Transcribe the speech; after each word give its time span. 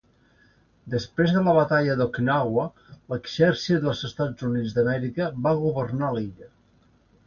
Després 0.93 1.33
de 1.35 1.43
la 1.47 1.53
batalla 1.57 1.99
d'Okinawa, 1.99 2.65
l'exèrcit 3.13 3.87
dels 3.87 4.05
Estats 4.11 4.51
Units 4.53 4.77
d'Amèrica 4.81 5.33
va 5.49 5.59
governar 5.65 6.15
l'illa. 6.21 6.55